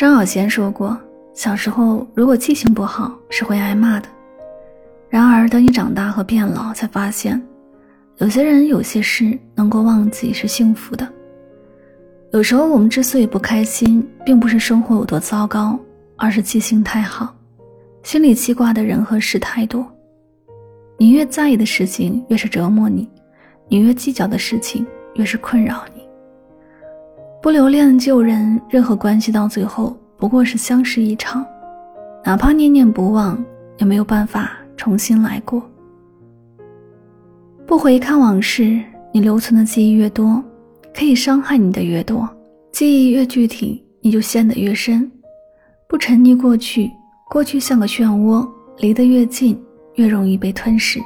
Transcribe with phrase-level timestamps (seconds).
[0.00, 0.98] 张小娴说过，
[1.34, 4.08] 小时候如果记性不好是会挨骂的。
[5.10, 7.38] 然而，等你长大和变老，才发现，
[8.16, 11.06] 有些人、有些事能够忘记是幸福的。
[12.32, 15.78] 有时候，我们之所以不开心，并不是生活有多糟糕，
[16.16, 17.36] 而是记性太好，
[18.02, 19.86] 心里记挂的人和事太多。
[20.96, 23.06] 你越在意的事情，越是折磨你；
[23.68, 24.86] 你越计较的事情，
[25.16, 25.99] 越是困扰你。
[27.42, 31.42] 不留恋旧人，任何关系到最后不过是相识一场，
[32.22, 33.42] 哪怕念念不忘，
[33.78, 35.62] 也没有办法重新来过。
[37.66, 38.78] 不回看往事，
[39.10, 40.42] 你留存的记忆越多，
[40.94, 42.28] 可以伤害你的越多。
[42.72, 45.10] 记忆越具体，你就陷得越深。
[45.88, 46.90] 不沉溺过去，
[47.30, 49.58] 过去像个漩涡，离得越近，
[49.94, 51.00] 越容易被吞噬。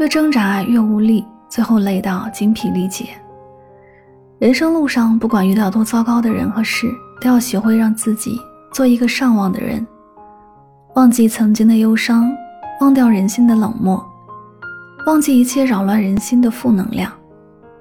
[0.00, 3.04] 越挣扎越无力，最后累到精疲力竭。
[4.42, 8.40] 人生路上，不管遇到多糟糕的人和事，都要学会让自己
[8.72, 9.86] 做一个善忘的人，
[10.96, 12.28] 忘记曾经的忧伤，
[12.80, 14.04] 忘掉人心的冷漠，
[15.06, 17.12] 忘记一切扰乱人心的负能量，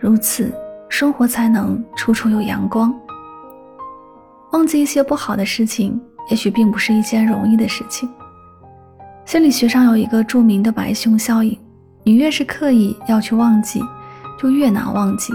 [0.00, 0.52] 如此，
[0.88, 2.92] 生活才能处处有阳光。
[4.50, 8.10] 忘记一些不好的事情，也许并不是一件容易的事情。
[9.24, 11.56] 心理学上有一个著名的白熊效应，
[12.02, 13.80] 你越是刻意要去忘记，
[14.36, 15.32] 就越难忘记。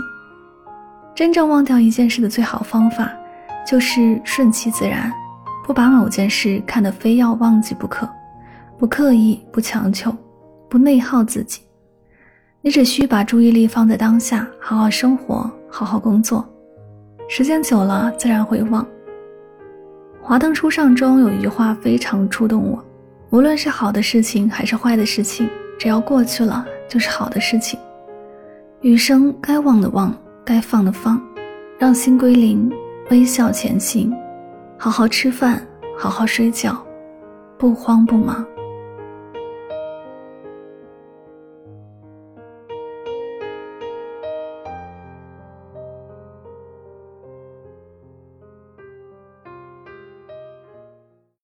[1.16, 3.12] 真正忘掉一件事的最好方法，
[3.68, 5.14] 就是顺其自然，
[5.64, 8.10] 不把某件事看得非要忘记不可，
[8.80, 10.16] 不刻意，不强求，
[10.68, 11.62] 不内耗自己。
[12.62, 16.44] 你只需把注意力放在当下，好好生活，好好工作，
[17.30, 18.84] 时间久了自然会忘。
[20.20, 22.84] 华灯初上中有一句话非常触动我：
[23.30, 25.48] 无论是好的事情还是坏的事情，
[25.78, 27.80] 只要过去了就是好的事情。
[28.82, 30.12] 余生该忘的忘。
[30.46, 31.22] 该放的放，
[31.80, 32.70] 让心归零，
[33.10, 34.14] 微笑前行，
[34.78, 35.66] 好好吃饭，
[35.98, 36.86] 好好睡觉，
[37.58, 38.46] 不慌不忙。